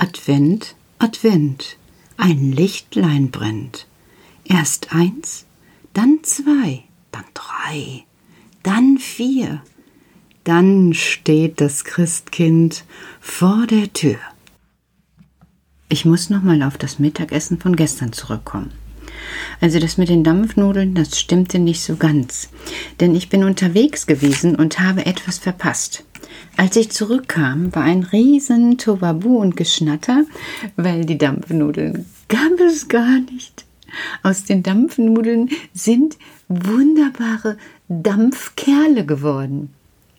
[0.00, 1.76] Advent, Advent,
[2.16, 3.88] ein Lichtlein brennt.
[4.44, 5.44] Erst eins,
[5.92, 8.04] dann zwei, dann drei,
[8.62, 9.60] dann vier,
[10.44, 12.84] dann steht das Christkind
[13.20, 14.18] vor der Tür.
[15.88, 18.70] Ich muss noch mal auf das Mittagessen von gestern zurückkommen.
[19.60, 22.50] Also das mit den Dampfnudeln, das stimmte nicht so ganz,
[23.00, 26.04] denn ich bin unterwegs gewesen und habe etwas verpasst.
[26.56, 30.24] Als ich zurückkam, war ein riesen Tobabu und Geschnatter,
[30.76, 33.64] weil die Dampfnudeln gab es gar nicht.
[34.22, 36.16] Aus den Dampfnudeln sind
[36.48, 37.56] wunderbare
[37.88, 39.70] Dampfkerle geworden.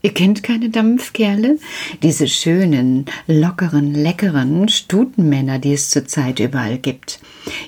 [0.01, 1.59] Ihr kennt keine Dampfkerle?
[2.03, 7.19] Diese schönen, lockeren, leckeren Stutenmänner, die es zurzeit überall gibt.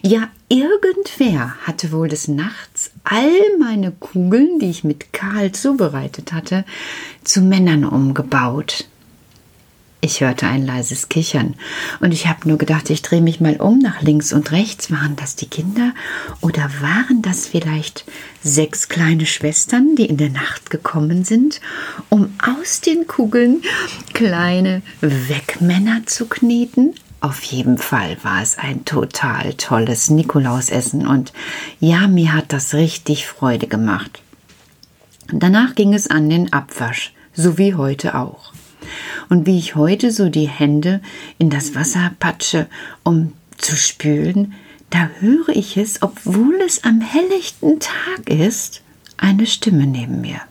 [0.02, 2.71] Ja, irgendwer hatte wohl des Nachts
[3.04, 6.66] all meine Kugeln, die ich mit Karl zubereitet hatte,
[7.24, 8.86] zu Männern umgebaut.
[10.04, 11.54] Ich hörte ein leises Kichern
[12.00, 14.90] und ich habe nur gedacht, ich drehe mich mal um nach links und rechts.
[14.90, 15.94] Waren das die Kinder
[16.42, 18.06] oder waren das vielleicht
[18.44, 21.62] sechs kleine Schwestern, die in der Nacht gekommen sind,
[22.10, 23.62] um aus den Kugeln
[24.14, 26.96] kleine Wegmänner zu kneten?
[27.22, 31.32] Auf jeden Fall war es ein total tolles Nikolausessen und
[31.80, 34.22] ja, mir hat das richtig Freude gemacht.
[35.32, 38.52] Danach ging es an den Abwasch, so wie heute auch
[39.30, 41.02] und wie ich heute so die Hände
[41.38, 42.68] in das Wasser patsche,
[43.04, 44.54] um zu spülen,
[44.90, 48.82] da höre ich es, obwohl es am helllichten Tag ist,
[49.18, 50.42] eine Stimme neben mir.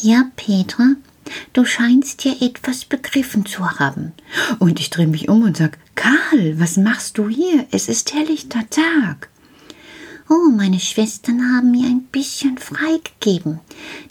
[0.00, 0.94] Ja, Petra,
[1.52, 4.12] du scheinst ja etwas begriffen zu haben.
[4.58, 7.66] Und ich drehe mich um und sag, Karl, was machst du hier?
[7.70, 9.28] Es ist helllichter Tag.
[10.28, 13.58] Oh, meine Schwestern haben mir ein bisschen freigegeben.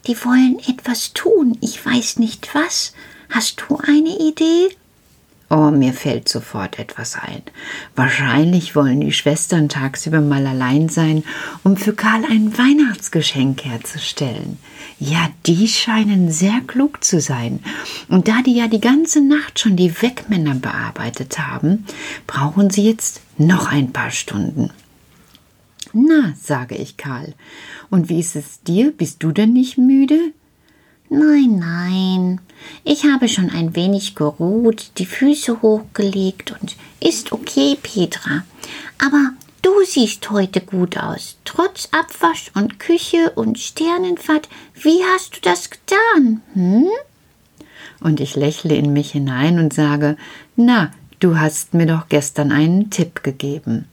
[0.06, 1.58] Die wollen etwas tun.
[1.61, 2.94] Ich weiß nicht was.
[3.30, 4.70] Hast du eine Idee?
[5.52, 7.42] Oh, mir fällt sofort etwas ein.
[7.95, 11.23] Wahrscheinlich wollen die Schwestern tagsüber mal allein sein,
[11.64, 14.60] um für Karl ein Weihnachtsgeschenk herzustellen.
[14.99, 17.61] Ja, die scheinen sehr klug zu sein.
[18.10, 21.86] Und da die ja die ganze Nacht schon die Wegmänner bearbeitet haben,
[22.27, 24.71] brauchen sie jetzt noch ein paar Stunden.
[25.93, 27.33] Na, sage ich Karl.
[27.89, 28.92] Und wie ist es dir?
[28.92, 30.33] Bist du denn nicht müde?
[31.10, 32.42] Nein, nein.
[32.83, 38.43] Ich habe schon ein wenig geruht, die Füße hochgelegt und ist okay, Petra.
[38.99, 39.31] Aber
[39.61, 41.37] du siehst heute gut aus.
[41.45, 44.49] Trotz Abwasch und Küche und Sternenfahrt.
[44.73, 46.42] Wie hast du das getan?
[46.53, 46.87] Hm?
[48.02, 50.17] Und ich lächle in mich hinein und sage,
[50.55, 53.87] na, du hast mir doch gestern einen Tipp gegeben.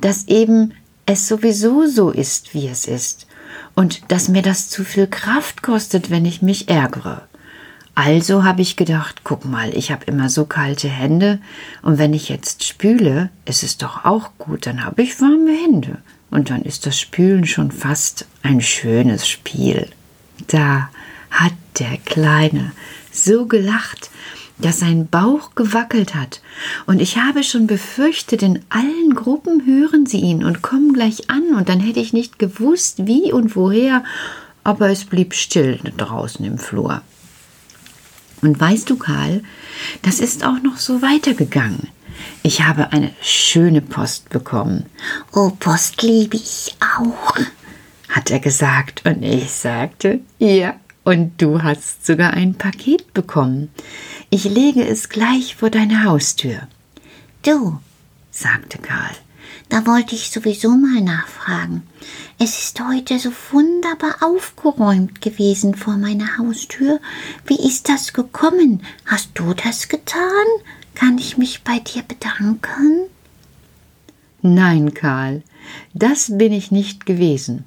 [0.00, 0.74] Dass eben
[1.06, 3.26] es sowieso so ist, wie es ist,
[3.74, 7.27] und dass mir das zu viel Kraft kostet, wenn ich mich ärgere.
[8.00, 11.40] Also habe ich gedacht, guck mal, ich habe immer so kalte Hände,
[11.82, 15.98] und wenn ich jetzt spüle, ist es doch auch gut, dann habe ich warme Hände,
[16.30, 19.88] und dann ist das Spülen schon fast ein schönes Spiel.
[20.46, 20.90] Da
[21.32, 22.70] hat der Kleine
[23.10, 24.10] so gelacht,
[24.58, 26.40] dass sein Bauch gewackelt hat,
[26.86, 31.56] und ich habe schon befürchtet, in allen Gruppen hören sie ihn und kommen gleich an,
[31.56, 34.04] und dann hätte ich nicht gewusst, wie und woher,
[34.62, 37.02] aber es blieb still draußen im Flur.
[38.40, 39.42] Und weißt du, Karl,
[40.02, 41.88] das ist auch noch so weitergegangen.
[42.42, 44.86] Ich habe eine schöne Post bekommen.
[45.32, 47.36] Oh, Post liebe ich auch,
[48.08, 53.70] hat er gesagt, und ich sagte, ja, und du hast sogar ein Paket bekommen.
[54.30, 56.68] Ich lege es gleich vor deine Haustür.
[57.42, 57.78] Du,
[58.30, 59.14] sagte Karl,
[59.68, 61.82] da wollte ich sowieso mal nachfragen.
[62.38, 67.00] Es ist heute so wunderbar aufgeräumt gewesen vor meiner Haustür.
[67.46, 68.82] Wie ist das gekommen?
[69.06, 70.46] Hast du das getan?
[70.94, 73.08] Kann ich mich bei dir bedanken?
[74.40, 75.42] Nein, Karl,
[75.94, 77.64] das bin ich nicht gewesen.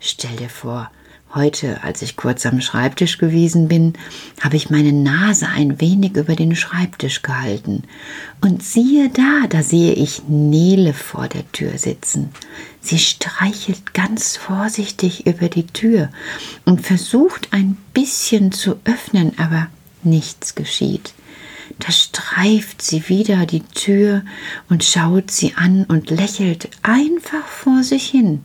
[0.00, 0.90] Stell dir vor,
[1.32, 3.92] Heute, als ich kurz am Schreibtisch gewesen bin,
[4.40, 7.84] habe ich meine Nase ein wenig über den Schreibtisch gehalten.
[8.40, 12.30] Und siehe da, da sehe ich Nele vor der Tür sitzen.
[12.80, 16.08] Sie streichelt ganz vorsichtig über die Tür
[16.64, 19.68] und versucht ein bisschen zu öffnen, aber
[20.02, 21.14] nichts geschieht.
[21.78, 24.24] Da streift sie wieder die Tür
[24.68, 28.42] und schaut sie an und lächelt einfach vor sich hin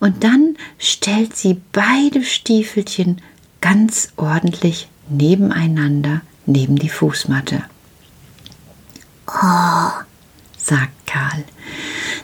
[0.00, 3.20] und dann stellt sie beide Stiefelchen
[3.60, 7.64] ganz ordentlich nebeneinander neben die Fußmatte.
[9.28, 9.90] Oh,
[10.56, 11.44] sagt Karl,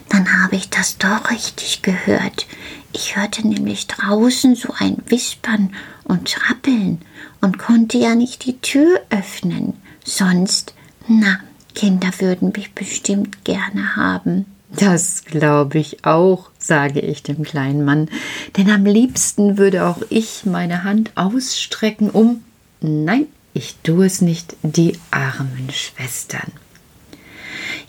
[0.09, 2.45] dann habe ich das doch richtig gehört.
[2.91, 5.73] Ich hörte nämlich draußen so ein Wispern
[6.03, 7.01] und Trappeln
[7.41, 9.73] und konnte ja nicht die Tür öffnen.
[10.03, 10.73] Sonst,
[11.07, 11.39] na,
[11.75, 14.45] Kinder würden mich bestimmt gerne haben.
[14.71, 18.09] Das glaube ich auch, sage ich dem kleinen Mann,
[18.57, 22.43] denn am liebsten würde auch ich meine Hand ausstrecken, um
[22.81, 26.51] nein, ich tue es nicht, die armen Schwestern.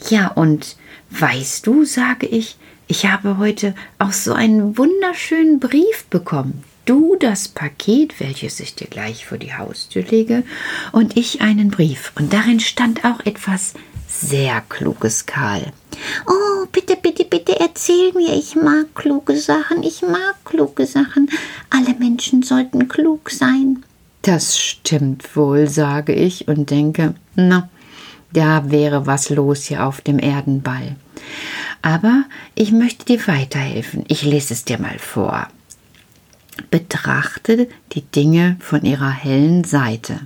[0.09, 0.77] Ja, und
[1.11, 2.57] weißt du, sage ich,
[2.87, 6.65] ich habe heute auch so einen wunderschönen Brief bekommen.
[6.87, 10.43] Du das Paket, welches ich dir gleich vor die Haustür lege,
[10.91, 12.13] und ich einen Brief.
[12.17, 13.75] Und darin stand auch etwas
[14.11, 15.73] sehr Kluges, Karl.
[16.27, 18.35] Oh, bitte, bitte, bitte erzähl mir.
[18.35, 19.83] Ich mag kluge Sachen.
[19.83, 21.31] Ich mag kluge Sachen.
[21.71, 23.85] Alle Menschen sollten klug sein.
[24.23, 27.71] Das stimmt wohl, sage ich und denke, na,
[28.33, 30.97] da wäre was los hier auf dem Erdenball.
[31.83, 32.25] Aber
[32.55, 34.05] ich möchte dir weiterhelfen.
[34.09, 35.49] Ich lese es dir mal vor.
[36.71, 40.21] Betrachte die Dinge von ihrer hellen Seite.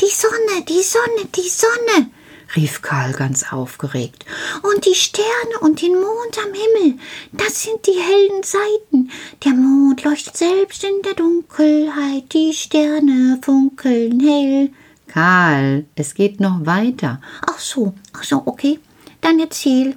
[0.00, 2.10] Die Sonne, die Sonne, die Sonne,
[2.56, 4.24] rief Karl ganz aufgeregt.
[4.62, 6.98] Und die Sterne und den Mond am Himmel,
[7.32, 9.10] das sind die hellen Seiten.
[9.44, 14.70] Der Mond leuchtet selbst in der Dunkelheit, die Sterne funkeln hell.
[15.08, 17.20] Karl, es geht noch weiter.
[17.46, 18.80] Ach so, ach so, okay.
[19.20, 19.96] Dann erzähl.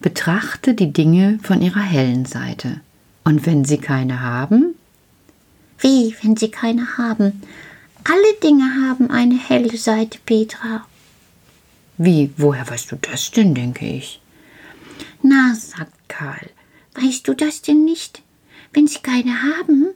[0.00, 2.80] Betrachte die Dinge von ihrer hellen Seite.
[3.24, 4.74] Und wenn sie keine haben?
[5.78, 7.42] Wie, wenn sie keine haben?
[8.04, 10.84] Alle Dinge haben eine helle Seite, Petra.
[11.96, 14.20] Wie, woher weißt du das denn, denke ich?
[15.22, 16.50] Na, sagt Karl,
[16.94, 18.22] weißt du das denn nicht?
[18.72, 19.94] Wenn sie keine haben,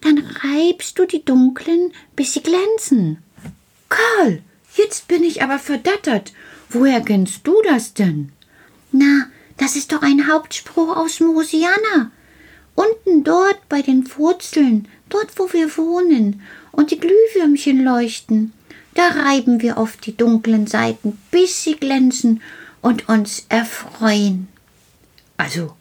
[0.00, 3.18] dann reibst du die dunklen, bis sie glänzen.
[3.88, 4.42] Karl,
[4.76, 6.32] jetzt bin ich aber verdattert.
[6.68, 8.30] Woher kennst du das denn?
[8.92, 9.26] Na,
[9.56, 12.12] das ist doch ein Hauptspruch aus Mosiana.
[12.76, 18.52] Unten dort bei den Wurzeln, dort wo wir wohnen und die Glühwürmchen leuchten,
[18.94, 22.42] da reiben wir oft die dunklen Seiten, bis sie glänzen
[22.80, 24.48] und uns erfreuen.
[25.36, 25.74] Also,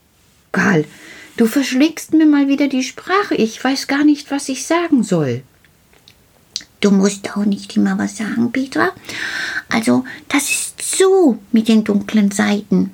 [0.52, 0.86] Karl,
[1.38, 3.36] du verschlägst mir mal wieder die Sprache.
[3.36, 5.44] Ich weiß gar nicht, was ich sagen soll.
[6.82, 8.92] Du musst auch nicht immer was sagen, Petra.
[9.70, 12.92] Also, das ist so mit den dunklen Seiten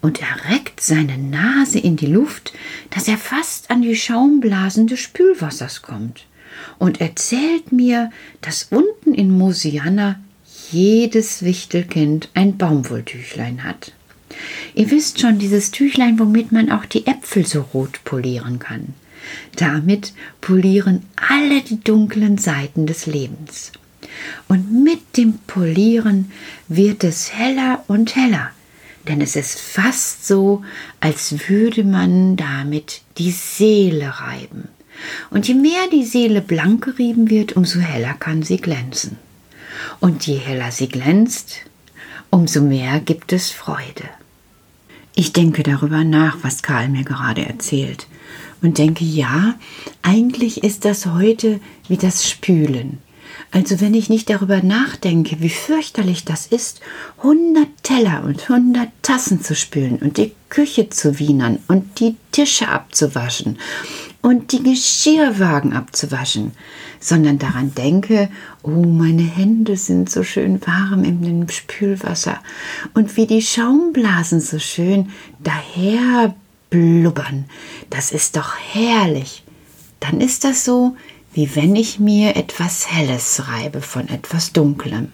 [0.00, 2.52] und er reckt seine Nase in die Luft,
[2.90, 6.24] dass er fast an die Schaumblasen des Spülwassers kommt,
[6.78, 8.10] und erzählt mir,
[8.40, 10.20] dass unten in Mosiana
[10.70, 13.92] jedes Wichtelkind ein Baumwolltüchlein hat.
[14.74, 18.94] Ihr wisst schon, dieses Tüchlein, womit man auch die Äpfel so rot polieren kann.
[19.56, 23.72] Damit polieren alle die dunklen Seiten des Lebens.
[24.48, 26.32] Und mit dem Polieren
[26.68, 28.50] wird es heller und heller,
[29.08, 30.62] denn es ist fast so,
[31.00, 34.68] als würde man damit die Seele reiben.
[35.30, 39.16] Und je mehr die Seele blank gerieben wird, umso heller kann sie glänzen.
[40.00, 41.56] Und je heller sie glänzt,
[42.30, 44.08] umso mehr gibt es Freude.
[45.14, 48.06] Ich denke darüber nach, was Karl mir gerade erzählt,
[48.62, 49.54] und denke, ja,
[50.02, 52.98] eigentlich ist das heute wie das Spülen.
[53.52, 56.80] Also wenn ich nicht darüber nachdenke, wie fürchterlich das ist,
[57.22, 62.68] hundert Teller und hundert Tassen zu spülen und die Küche zu wienern und die Tische
[62.68, 63.58] abzuwaschen
[64.22, 66.52] und die Geschirrwagen abzuwaschen,
[66.98, 68.28] sondern daran denke,
[68.62, 72.38] oh, meine Hände sind so schön warm dem Spülwasser
[72.94, 76.34] und wie die Schaumblasen so schön daher
[76.68, 77.46] blubbern,
[77.88, 79.42] das ist doch herrlich.
[80.00, 80.96] Dann ist das so,
[81.32, 85.12] wie wenn ich mir etwas Helles reibe von etwas Dunklem.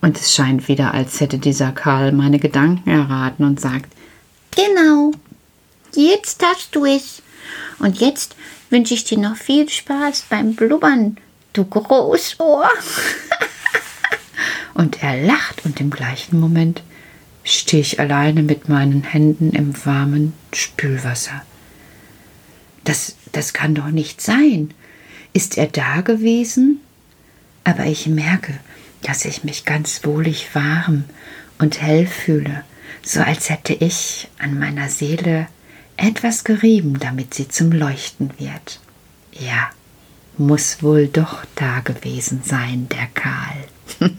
[0.00, 3.92] Und es scheint wieder, als hätte dieser Karl meine Gedanken erraten und sagt,
[4.54, 5.12] Genau,
[5.94, 7.22] jetzt hast du es.
[7.78, 8.36] Und jetzt
[8.70, 11.16] wünsche ich dir noch viel Spaß beim Blubbern,
[11.52, 12.68] du Großohr.
[14.74, 16.82] und er lacht und im gleichen Moment
[17.44, 21.42] stehe ich alleine mit meinen Händen im warmen Spülwasser.
[22.84, 24.72] Das, das kann doch nicht sein.
[25.32, 26.80] Ist er da gewesen?
[27.64, 28.58] Aber ich merke,
[29.02, 31.04] dass ich mich ganz wohlig warm
[31.58, 32.64] und hell fühle,
[33.02, 35.46] so als hätte ich an meiner Seele
[35.98, 38.80] etwas gerieben, damit sie zum Leuchten wird.
[39.32, 39.70] Ja,
[40.38, 43.68] muss wohl doch da gewesen sein, der Karl.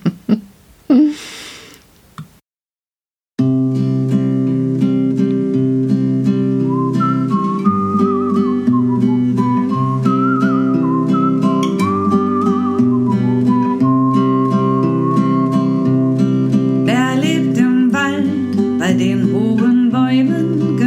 [18.89, 20.78] bei den hohen Bäumen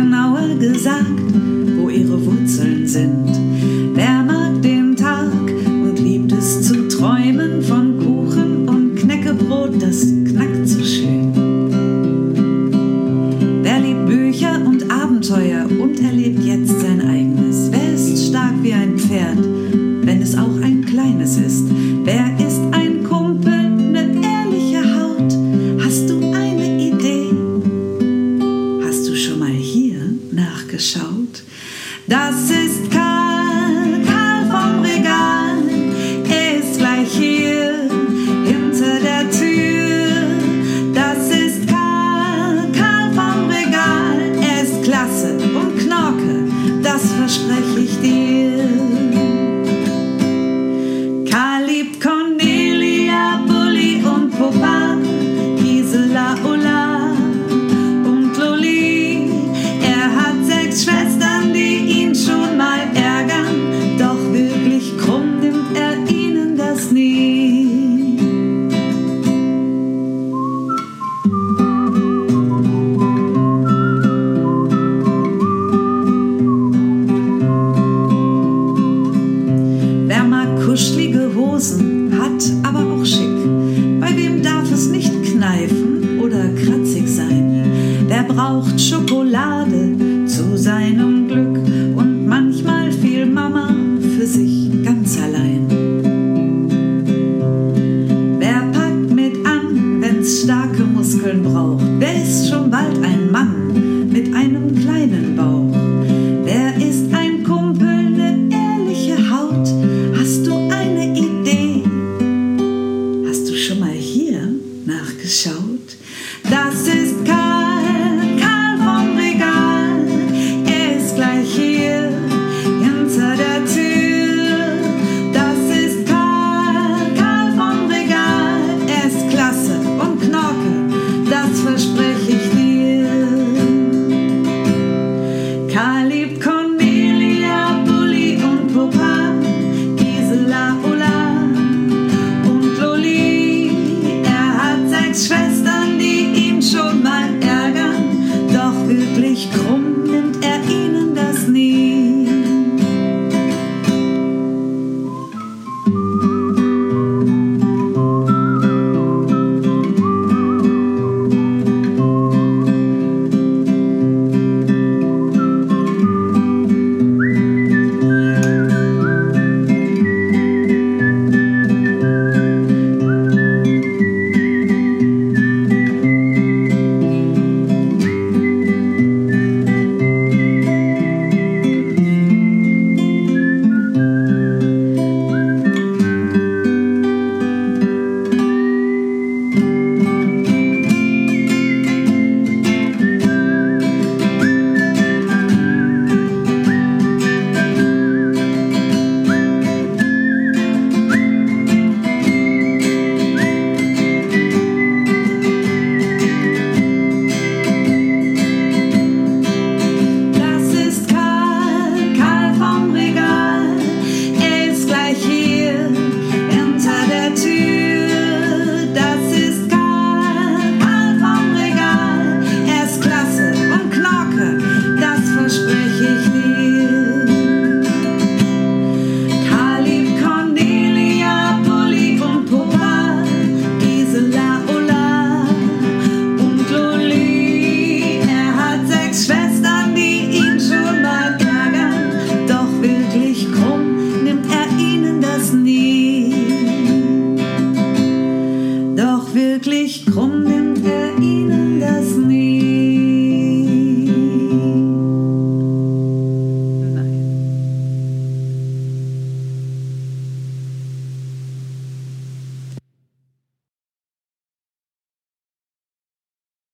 [80.65, 84.01] Kuschelige Hosen, hat aber auch schick.
[84.01, 87.65] Bei wem darf es nicht kneifen oder kratzig sein?
[88.09, 91.62] Der braucht Schokolade zu seinem Glück.